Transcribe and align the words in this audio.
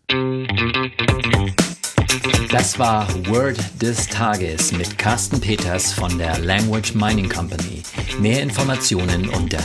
Das 2.52 2.78
war 2.78 3.08
Word 3.26 3.58
des 3.82 4.06
Tages 4.06 4.72
mit 4.72 5.00
Carsten 5.00 5.42
Peters 5.42 5.94
von 5.94 6.16
der 6.20 6.38
Language 6.38 6.94
Mining 6.94 7.28
Company. 7.28 7.82
Mehr 8.20 8.44
Informationen 8.44 9.28
unter 9.30 9.60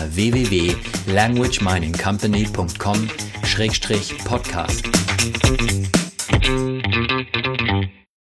schrägstrich 3.55 4.19
podcast. 4.25 4.85